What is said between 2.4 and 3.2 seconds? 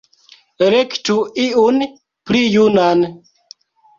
junan!".